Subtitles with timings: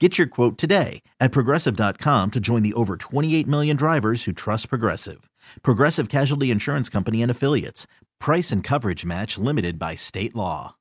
[0.00, 4.68] Get your quote today at progressive.com to join the over 28 million drivers who trust
[4.68, 5.30] Progressive.
[5.62, 7.86] Progressive Casualty Insurance Company and Affiliates.
[8.18, 10.74] Price and coverage match limited by state law.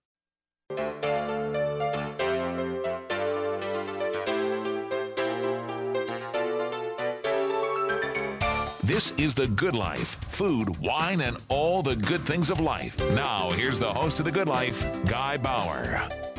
[8.84, 13.00] This is The Good Life food, wine, and all the good things of life.
[13.16, 16.33] Now, here's the host of The Good Life, Guy Bauer.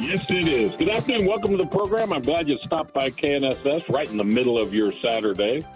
[0.00, 0.76] Yes, it is.
[0.76, 1.26] Good afternoon.
[1.26, 2.12] Welcome to the program.
[2.12, 5.66] I'm glad you stopped by KNSS right in the middle of your Saturday.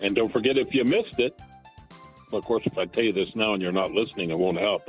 [0.00, 1.38] And don't forget, if you missed it,
[2.32, 4.84] of course, if I tell you this now and you're not listening, it won't help.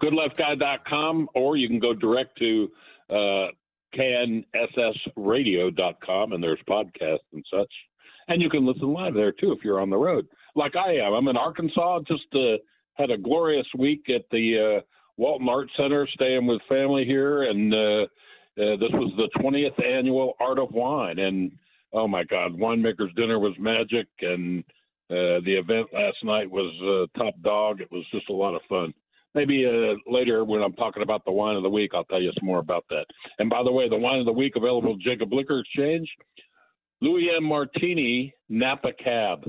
[0.00, 2.70] GoodLifeGuy.com, or you can go direct to
[3.10, 3.48] uh,
[3.96, 7.72] knssradio.com, and there's podcasts and such.
[8.28, 11.14] And you can listen live there, too, if you're on the road, like I am.
[11.14, 12.58] I'm in Arkansas, just uh,
[12.94, 14.82] had a glorious week at the uh,
[15.18, 18.02] Walton Art Center, staying with family here, and uh,
[18.62, 21.50] uh, this was the 20th annual Art of Wine, and
[21.92, 24.62] oh my God, winemaker's dinner was magic, and
[25.10, 27.80] uh, the event last night was uh, top dog.
[27.80, 28.94] It was just a lot of fun.
[29.34, 32.30] Maybe uh, later when I'm talking about the wine of the week, I'll tell you
[32.38, 33.04] some more about that.
[33.40, 36.08] And by the way, the wine of the week available at Jacob Liquor Exchange,
[37.00, 37.44] Louis M.
[37.44, 39.44] Martini Napa Cab,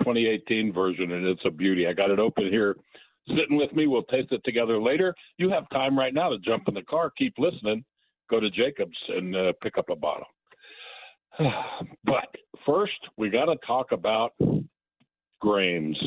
[0.00, 1.86] 2018 version, and it's a beauty.
[1.86, 2.76] I got it open here
[3.28, 3.86] sitting with me.
[3.86, 5.14] We'll taste it together later.
[5.38, 7.84] You have time right now to jump in the car, keep listening,
[8.30, 10.26] go to Jacobs and uh, pick up a bottle.
[12.04, 12.28] but
[12.66, 14.32] first, we got to talk about
[15.40, 15.98] grains.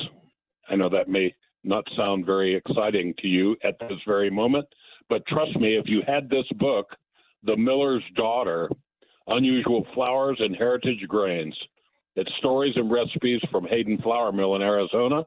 [0.69, 1.33] I know that may
[1.63, 4.65] not sound very exciting to you at this very moment,
[5.09, 6.87] but trust me, if you had this book,
[7.43, 8.69] The Miller's Daughter
[9.27, 11.55] Unusual Flours and Heritage Grains,
[12.15, 15.23] it's stories and recipes from Hayden Flour Mill in Arizona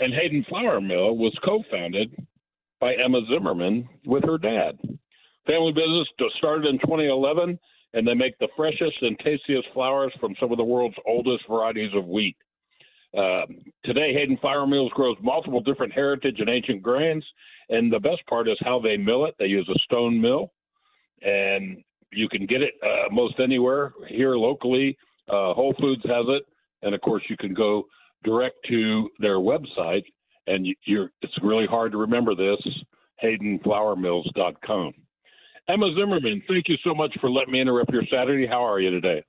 [0.00, 2.26] and Hayden Flour Mill was co-founded
[2.80, 4.78] by Emma Zimmerman with her dad.
[5.46, 7.58] Family business started in 2011,
[7.92, 11.90] and they make the freshest and tastiest flours from some of the world's oldest varieties
[11.94, 12.36] of wheat.
[13.16, 13.42] Uh,
[13.84, 17.24] today, Hayden Flour Mills grows multiple different heritage and ancient grains,
[17.68, 19.34] and the best part is how they mill it.
[19.38, 20.52] They use a stone mill,
[21.20, 24.96] and you can get it uh, most anywhere here locally.
[25.28, 26.44] Uh, Whole Foods has it,
[26.82, 27.84] and of course, you can go
[28.24, 30.04] direct to their website,
[30.46, 32.58] and you're, it's really hard to remember this,
[33.22, 34.92] haydenflourmills.com.
[35.68, 38.46] Emma Zimmerman, thank you so much for letting me interrupt your Saturday.
[38.46, 39.22] How are you today?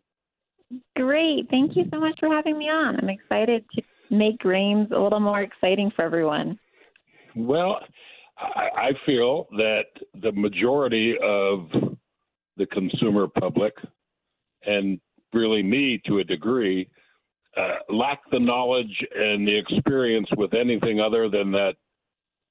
[0.95, 1.47] Great.
[1.49, 2.97] Thank you so much for having me on.
[2.99, 6.57] I'm excited to make grains a little more exciting for everyone.
[7.35, 7.79] Well,
[8.39, 9.83] I, I feel that
[10.21, 11.67] the majority of
[12.57, 13.73] the consumer public,
[14.65, 14.99] and
[15.33, 16.89] really me to a degree,
[17.57, 21.73] uh, lack the knowledge and the experience with anything other than that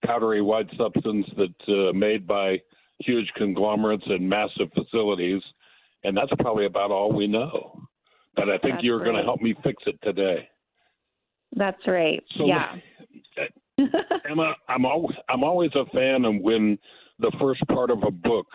[0.05, 2.59] powdery white substance that's uh, made by
[3.01, 5.43] huge conglomerates and massive facilities,
[6.05, 7.81] and that's probably about all we know.
[8.37, 9.05] But I think that's you're right.
[9.05, 10.49] going to help me fix it today.
[11.57, 12.23] That's right.
[12.37, 12.77] So, yeah.
[14.31, 16.79] Emma, I'm always I'm always a fan of when
[17.19, 18.47] the first part of a book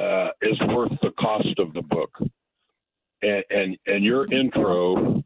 [0.00, 2.10] uh, is worth the cost of the book,
[3.22, 5.22] and and, and your intro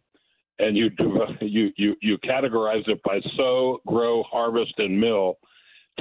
[0.58, 0.90] and you
[1.40, 5.38] you you you categorize it by sow, grow, harvest, and mill,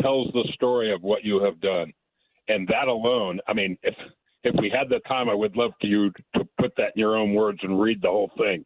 [0.01, 1.91] tells the story of what you have done,
[2.47, 3.39] and that alone.
[3.47, 3.95] I mean, if
[4.43, 7.15] if we had the time, I would love for you to put that in your
[7.15, 8.65] own words and read the whole thing.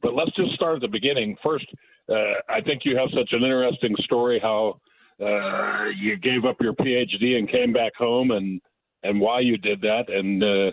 [0.00, 1.36] But let's just start at the beginning.
[1.42, 1.66] First,
[2.08, 4.80] uh, I think you have such an interesting story how
[5.20, 8.60] uh, you gave up your PhD and came back home, and
[9.02, 10.70] and why you did that, and uh,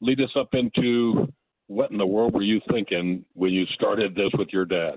[0.00, 1.32] lead us up into
[1.72, 4.96] what in the world were you thinking when you started this with your dad?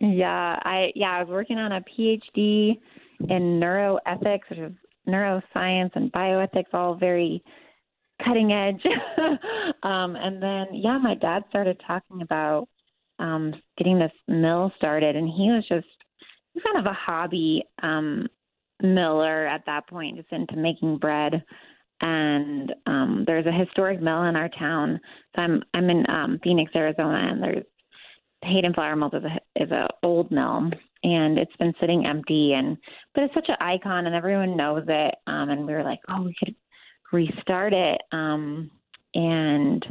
[0.00, 2.78] Yeah, I yeah, I was working on a PhD
[3.20, 4.72] in neuroethics, which is
[5.06, 7.42] neuroscience and bioethics, all very
[8.24, 8.82] cutting edge.
[9.82, 12.68] um, and then, yeah, my dad started talking about
[13.18, 15.86] um, getting this mill started, and he was just
[16.64, 18.26] kind of a hobby um,
[18.82, 21.42] miller at that point, just into making bread.
[22.00, 25.00] And um, there's a historic mill in our town.
[25.36, 27.64] So I'm I'm in um, Phoenix, Arizona, and there's
[28.42, 30.70] Hayden Flour Mills is a is a old mill,
[31.02, 32.54] and it's been sitting empty.
[32.54, 32.76] And
[33.14, 35.14] but it's such an icon, and everyone knows it.
[35.26, 36.54] Um, and we were like, oh, we could
[37.12, 38.00] restart it.
[38.12, 38.70] Um,
[39.14, 39.84] and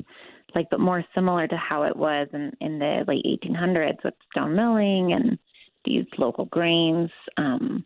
[0.56, 4.56] like, but more similar to how it was in in the late 1800s with stone
[4.56, 5.38] milling and
[5.86, 7.10] these local grains.
[7.38, 7.86] Um,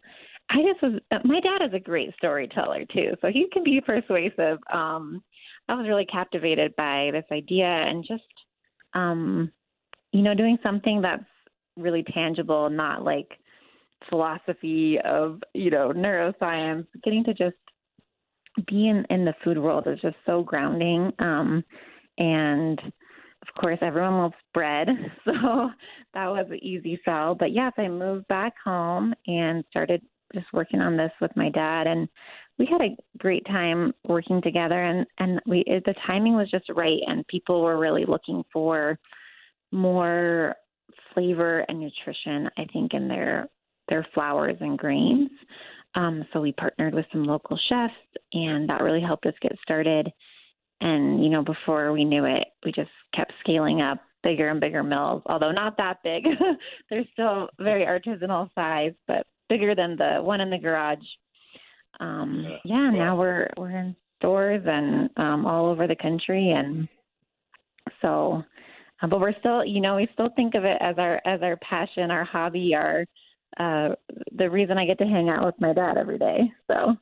[0.54, 1.02] I just was.
[1.24, 4.60] My dad is a great storyteller too, so he can be persuasive.
[4.72, 5.24] Um,
[5.68, 8.24] I was really captivated by this idea and just,
[8.94, 9.52] um,
[10.12, 11.24] you know, doing something that's
[11.76, 13.28] really tangible, not like
[14.10, 16.86] philosophy of you know neuroscience.
[17.04, 17.56] Getting to just
[18.68, 21.12] be in in the food world is just so grounding.
[21.18, 21.64] Um,
[22.20, 24.88] and of course, everyone loves bread,
[25.26, 25.72] so
[26.14, 27.34] that was an easy sell.
[27.34, 30.04] But yes, I moved back home and started
[30.34, 32.08] just working on this with my dad, and
[32.58, 34.84] we had a great time working together.
[34.84, 38.98] And and we it, the timing was just right, and people were really looking for
[39.72, 40.56] more
[41.14, 42.50] flavor and nutrition.
[42.58, 43.48] I think in their
[43.90, 45.30] their flours and grains.
[45.96, 47.94] Um, so we partnered with some local chefs,
[48.34, 50.12] and that really helped us get started.
[50.82, 54.84] And, you know, before we knew it, we just kept scaling up bigger and bigger
[54.84, 56.24] mills, although not that big.
[56.90, 61.06] They're still very artisanal size, but bigger than the one in the garage.
[62.00, 66.88] Um, yeah, now we're we're in stores and um, all over the country, and
[68.02, 68.44] so,
[69.02, 71.56] uh, but we're still, you know, we still think of it as our as our
[71.58, 73.06] passion, our hobby, our
[73.60, 73.94] uh,
[74.36, 76.52] the reason I get to hang out with my dad every day.
[76.68, 76.96] So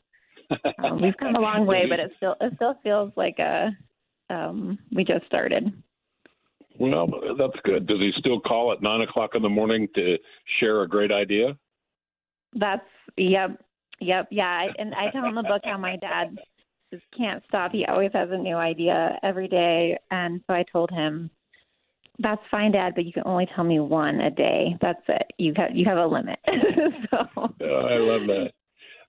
[0.83, 3.69] um, we've come a long way, but it still it still feels like a
[4.30, 5.71] um, we just started.
[6.80, 7.07] Well,
[7.38, 7.88] that's good.
[7.88, 10.18] Does he still call at nine o'clock in the morning to
[10.59, 11.57] share a great idea?
[12.53, 12.86] That's
[13.18, 13.62] yep,
[14.00, 14.68] yep, yeah.
[14.77, 16.38] And I tell in the book how my dad
[16.92, 17.71] just can't stop.
[17.71, 21.30] He always has a new idea every day, and so I told him,
[22.19, 24.75] "That's fine, Dad, but you can only tell me one a day.
[24.81, 25.31] That's it.
[25.38, 26.39] You have you have a limit."
[27.09, 28.51] so oh, I love that.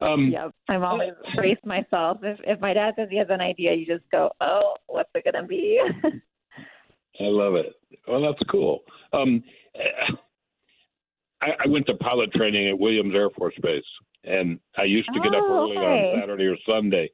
[0.00, 2.18] Um, yep, I'm always brace myself.
[2.22, 5.24] If if my dad says he has an idea, you just go, "Oh, what's it
[5.24, 5.80] gonna be?"
[7.20, 7.74] I love it.
[8.08, 8.80] Well, that's cool.
[9.12, 9.44] Um,
[11.42, 13.84] I, I went to pilot training at Williams Air Force Base,
[14.24, 16.14] and I used to get oh, up early okay.
[16.14, 17.10] on Saturday or Sunday,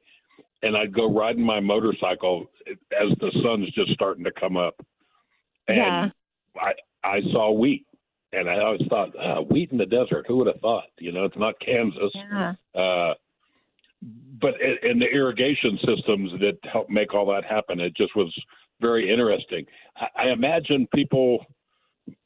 [0.61, 4.75] and I'd go riding my motorcycle as the sun's just starting to come up,
[5.67, 6.09] and Yeah.
[6.55, 6.73] I
[7.03, 7.85] I saw wheat,
[8.33, 10.25] and I always thought ah, wheat in the desert.
[10.27, 10.89] Who would have thought?
[10.99, 12.11] You know, it's not Kansas.
[12.13, 12.53] Yeah.
[12.75, 13.13] Uh,
[14.41, 18.33] but in the irrigation systems that help make all that happen, it just was
[18.79, 19.65] very interesting.
[19.97, 21.45] I, I imagine people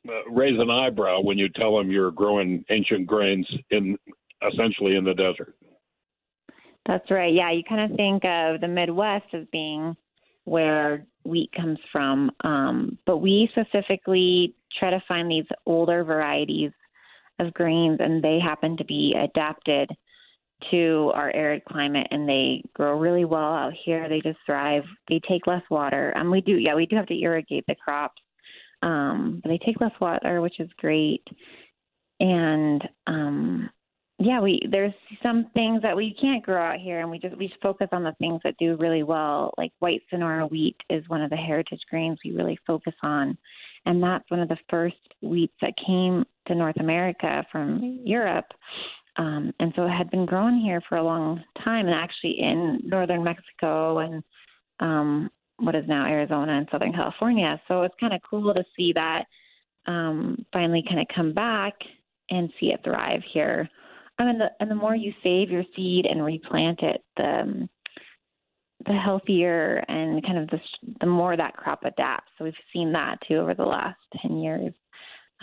[0.07, 3.97] uh, raise an eyebrow when you tell them you're growing ancient grains in
[4.51, 5.55] essentially in the desert.
[6.85, 7.33] That's right.
[7.33, 9.95] Yeah, you kind of think of the Midwest as being
[10.45, 16.71] where wheat comes from, um, but we specifically try to find these older varieties
[17.39, 19.89] of grains, and they happen to be adapted
[20.71, 24.07] to our arid climate, and they grow really well out here.
[24.07, 24.83] They just thrive.
[25.09, 26.09] They take less water.
[26.11, 28.21] And um, we do, yeah, we do have to irrigate the crops,
[28.83, 31.23] um, but they take less water, which is great.
[32.19, 33.69] And um,
[34.19, 37.47] yeah, we there's some things that we can't grow out here, and we just we
[37.47, 39.53] just focus on the things that do really well.
[39.57, 43.37] Like white Sonora wheat is one of the heritage grains we really focus on,
[43.85, 48.47] and that's one of the first wheats that came to North America from Europe.
[49.15, 52.81] Um, and so it had been grown here for a long time, and actually in
[52.83, 54.23] northern Mexico and
[54.79, 55.29] um,
[55.63, 57.61] what is now Arizona and Southern California.
[57.67, 59.25] So it's kind of cool to see that
[59.85, 61.73] um, finally kind of come back
[62.29, 63.69] and see it thrive here.
[64.19, 67.69] I mean, the, and the more you save your seed and replant it, the um,
[68.85, 70.59] the healthier and kind of the
[70.99, 72.29] the more that crop adapts.
[72.37, 74.73] So we've seen that too over the last ten years.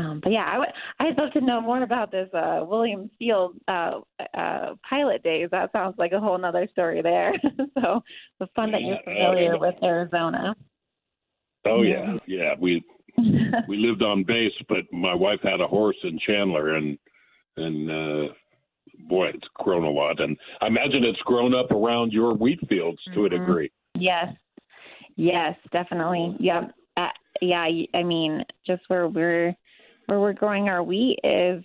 [0.01, 3.57] Um, but yeah, I would I'd love to know more about this uh, Williams Field
[3.69, 4.01] uh,
[4.35, 5.49] uh, pilot days.
[5.51, 7.33] That sounds like a whole nother story there.
[7.81, 8.03] so
[8.41, 10.55] it's fun that you're familiar with Arizona.
[11.67, 12.55] Oh yeah, yeah.
[12.59, 12.83] We
[13.69, 16.99] we lived on base, but my wife had a horse in Chandler, and
[17.57, 18.33] and uh,
[19.09, 20.21] boy, it's grown a lot.
[20.21, 23.31] And I imagine it's grown up around your wheat fields to a Mhm.
[23.31, 23.71] degree.
[23.95, 24.35] Yes,
[25.17, 26.37] yes, definitely.
[26.41, 26.73] Yep.
[26.97, 27.09] Uh,
[27.43, 29.55] yeah, I mean, just where we're
[30.11, 31.63] where we're growing our wheat is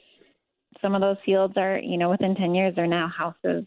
[0.80, 3.66] some of those fields are, you know, within ten years they're now houses.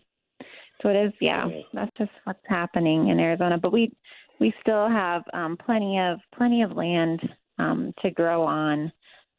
[0.81, 1.49] So it is, yeah.
[1.75, 3.59] That's just what's happening in Arizona.
[3.59, 3.93] But we
[4.39, 7.21] we still have um, plenty of plenty of land
[7.59, 8.93] um, to grow on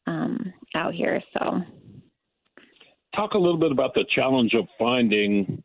[0.06, 1.22] um, out here.
[1.32, 1.62] So
[3.16, 5.62] talk a little bit about the challenge of finding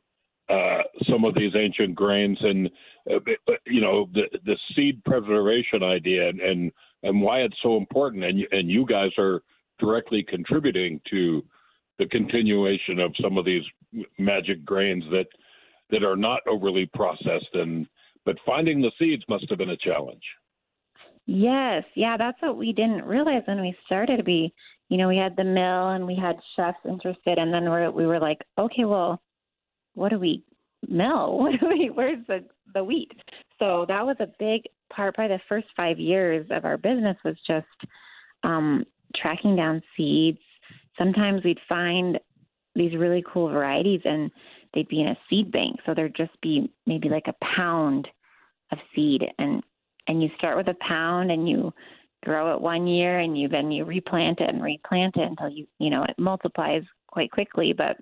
[0.48, 2.70] uh, some of these ancient grains and
[3.12, 3.20] uh,
[3.68, 6.72] you know the the seed preservation idea and, and
[7.04, 9.42] and why it's so important and and you guys are
[9.80, 11.44] directly contributing to
[12.00, 13.64] the continuation of some of these
[14.18, 15.28] magic grains that
[15.92, 17.88] that are not overly processed and
[18.26, 20.24] but finding the seeds must have been a challenge.
[21.28, 24.26] Yes, yeah, that's what we didn't realize when we started.
[24.26, 24.54] We,
[24.90, 28.06] you know, we had the mill and we had chefs interested, and then we we
[28.06, 29.22] were like, okay, well,
[29.94, 30.44] what do we
[30.88, 31.38] mill?
[31.40, 31.90] What do we?
[31.94, 33.12] Where's the the wheat?
[33.60, 34.64] So that was a big
[34.94, 35.16] part.
[35.16, 37.92] Probably the first five years of our business was just
[38.44, 38.86] um,
[39.22, 40.40] tracking down seeds.
[40.98, 42.20] Sometimes we'd find
[42.76, 44.32] these really cool varieties, and
[44.74, 45.78] they'd be in a seed bank.
[45.86, 48.08] So there'd just be maybe like a pound
[48.72, 49.64] of seed and
[50.08, 51.74] and you start with a pound and you
[52.24, 55.68] grow it one year and you then you replant it and replant it until you
[55.80, 57.98] you know it multiplies quite quickly but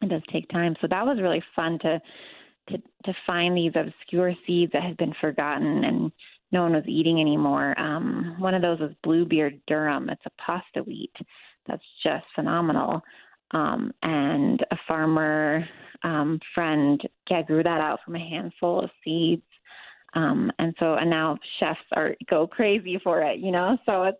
[0.00, 2.00] it does take time so that was really fun to
[2.68, 6.12] to to find these obscure seeds that had been forgotten and
[6.52, 10.82] no one was eating anymore um one of those was bluebeard durum it's a pasta
[10.82, 11.14] wheat
[11.66, 13.00] that's just phenomenal
[13.52, 15.64] um and a farmer
[16.04, 19.42] um friend yeah grew that out from a handful of seeds
[20.14, 23.78] um, and so and now chefs are go crazy for it, you know.
[23.86, 24.18] So it's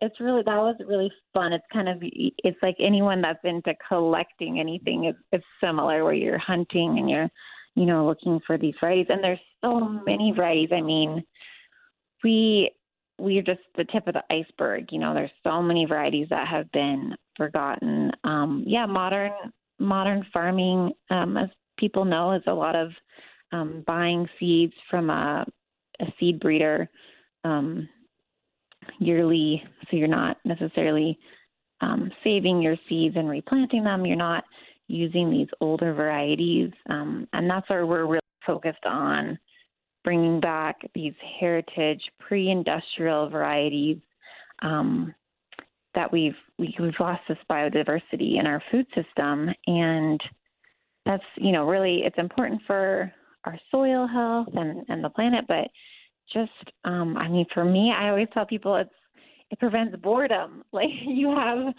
[0.00, 1.52] it's really that was really fun.
[1.52, 6.38] It's kind of it's like anyone that's into collecting anything is it's similar where you're
[6.38, 7.28] hunting and you're
[7.76, 10.70] you know looking for these varieties and there's so many varieties.
[10.72, 11.22] I mean,
[12.22, 12.70] we
[13.18, 14.86] we're just the tip of the iceberg.
[14.90, 18.12] You know, there's so many varieties that have been forgotten.
[18.24, 19.32] Um, yeah, modern
[19.78, 21.48] modern farming, um, as
[21.78, 22.90] people know, is a lot of
[23.52, 25.46] um, buying seeds from a,
[26.00, 26.88] a seed breeder
[27.44, 27.88] um,
[28.98, 31.18] yearly, so you're not necessarily
[31.80, 34.04] um, saving your seeds and replanting them.
[34.04, 34.44] You're not
[34.88, 39.38] using these older varieties, um, and that's where we're really focused on
[40.08, 43.98] bringing back these heritage pre-industrial varieties
[44.62, 45.14] um,
[45.94, 49.50] that we've we, have we have lost this biodiversity in our food system.
[49.66, 50.18] And
[51.04, 53.12] that's you know really it's important for
[53.44, 55.68] our soil health and and the planet but
[56.32, 58.90] just um i mean for me i always tell people it's
[59.50, 60.64] it prevents boredom.
[60.72, 61.74] Like you have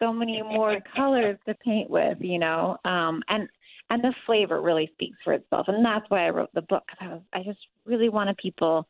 [0.00, 2.78] so many more colors to paint with you know?
[2.84, 3.48] Um and
[3.90, 6.98] and the flavor really speaks for itself and that's why i wrote the book because
[7.00, 8.86] i was i just really wanted people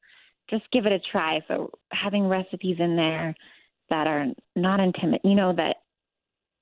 [0.48, 3.34] just give it a try so having recipes in there
[3.88, 4.26] that are
[4.56, 5.76] not intimate you know that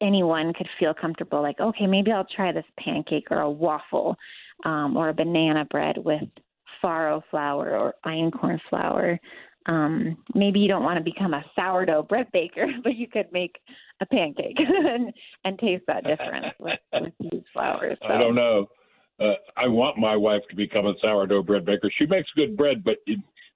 [0.01, 4.17] anyone could feel comfortable like okay maybe i'll try this pancake or a waffle
[4.65, 6.23] um, or a banana bread with
[6.83, 9.19] farro flour or einkorn flour.
[9.69, 13.57] Um, maybe you don't want to become a sourdough bread baker, but you could make
[14.01, 15.13] a pancake and,
[15.45, 17.99] and taste that difference with, with these flours.
[18.01, 18.13] So.
[18.13, 18.67] I don't know.
[19.21, 21.91] Uh, I want my wife to become a sourdough bread baker.
[21.99, 22.97] She makes good bread, but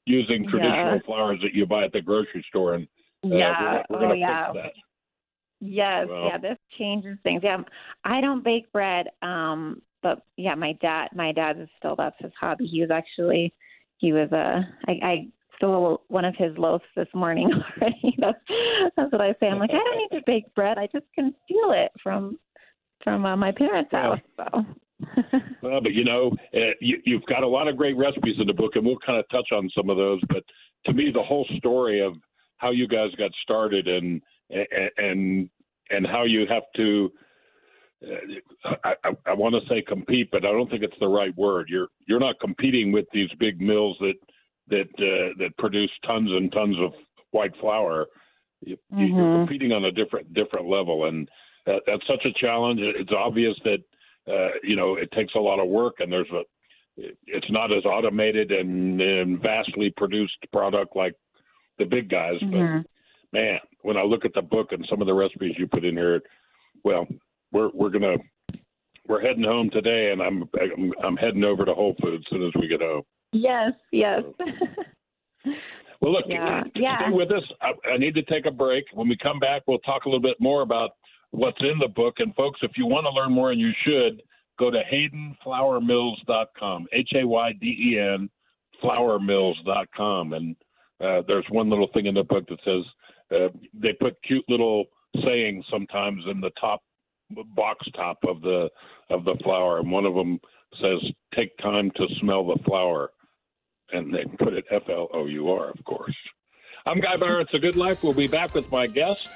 [0.06, 1.06] using traditional yeah.
[1.06, 2.86] flours that you buy at the grocery store, and
[3.24, 4.52] uh, yeah, we're, we're oh yeah.
[5.60, 7.42] Yes, well, yeah, this changes things.
[7.44, 7.58] Yeah,
[8.04, 12.32] I don't bake bread, um, but yeah, my dad, my dad is still that's his
[12.38, 12.66] hobby.
[12.66, 13.54] He was actually,
[13.98, 18.16] he was a, I, I stole one of his loaves this morning already.
[18.18, 18.38] that's
[18.96, 19.46] that's what I say.
[19.48, 20.78] I'm like, I don't need to bake bread.
[20.78, 22.38] I just can steal it from
[23.04, 24.20] from uh, my parents' house.
[24.36, 24.64] So.
[25.62, 28.52] well, but you know, uh, you, you've got a lot of great recipes in the
[28.52, 30.20] book, and we'll kind of touch on some of those.
[30.28, 30.44] But
[30.86, 32.14] to me, the whole story of
[32.58, 35.50] how you guys got started and and
[35.90, 37.10] and how you have to
[38.84, 41.68] I, I, I want to say compete, but I don't think it's the right word.
[41.68, 44.14] You're you're not competing with these big mills that
[44.68, 46.92] that uh, that produce tons and tons of
[47.30, 48.06] white flour.
[48.60, 49.16] You, mm-hmm.
[49.16, 51.28] You're competing on a different different level, and
[51.66, 52.80] that, that's such a challenge.
[52.80, 53.78] It's obvious that
[54.32, 56.42] uh, you know it takes a lot of work, and there's a
[56.96, 61.14] it's not as automated and, and vastly produced product like
[61.78, 62.34] the big guys.
[62.42, 62.78] Mm-hmm.
[62.82, 65.84] But man, when I look at the book and some of the recipes you put
[65.84, 66.20] in here,
[66.84, 67.06] well,
[67.52, 68.16] we're we're gonna
[69.08, 72.46] we're heading home today, and I'm I'm, I'm heading over to Whole Foods as soon
[72.46, 73.02] as we get home.
[73.32, 74.22] Yes, yes.
[76.00, 76.62] well, look, yeah.
[76.74, 76.98] yeah.
[77.00, 77.42] stay with us.
[77.60, 78.84] I, I need to take a break.
[78.92, 80.90] When we come back, we'll talk a little bit more about
[81.30, 82.16] what's in the book.
[82.18, 84.22] And folks, if you want to learn more, and you should,
[84.58, 86.86] go to haydenflourmills.com.
[86.92, 88.28] H A Y D E N
[88.82, 90.32] flourmills.com.
[90.32, 90.56] And
[91.00, 92.84] uh, there's one little thing in the book that says
[93.32, 94.86] uh, they put cute little
[95.24, 96.82] sayings sometimes in the top
[97.54, 98.68] box top of the
[99.10, 100.38] of the flour, and one of them
[100.80, 100.98] says
[101.34, 103.10] take time to smell the flour,
[103.92, 106.16] and they put it F L O U R, of course.
[106.84, 107.40] I'm Guy Bauer.
[107.40, 108.02] It's a Good Life.
[108.02, 109.28] We'll be back with my guest.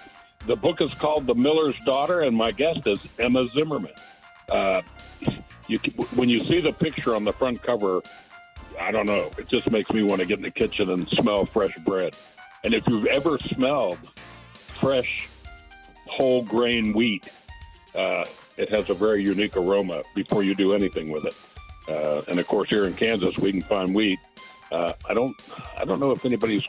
[0.47, 3.93] The book is called The Miller's Daughter, and my guest is Emma Zimmerman.
[4.49, 4.83] Uh,
[5.69, 5.79] you,
[6.15, 8.03] when you see the picture on the front cover,
[8.81, 9.31] I don't know.
[9.39, 12.15] It just makes me want to get in the kitchen and smell fresh bread.
[12.65, 13.99] And if you've ever smelled
[14.81, 15.29] fresh
[16.07, 17.29] whole grain wheat,
[17.95, 18.25] uh,
[18.57, 21.35] it has a very unique aroma before you do anything with it.
[21.89, 24.19] Uh, and of course, here in Kansas, we can find wheat.
[24.71, 25.37] Uh, I don't,
[25.79, 26.63] I don't know if anybody's.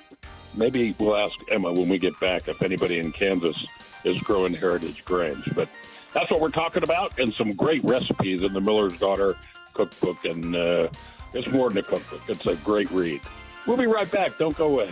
[0.56, 3.66] Maybe we'll ask Emma when we get back if anybody in Kansas
[4.04, 5.44] is growing heritage grains.
[5.54, 5.70] But
[6.14, 9.36] that's what we're talking about, and some great recipes in the Miller's Daughter
[9.74, 10.26] cookbook.
[10.26, 10.90] And uh,
[11.34, 13.22] it's more than a cookbook; it's a great read.
[13.66, 14.38] We'll be right back.
[14.38, 14.92] Don't go away.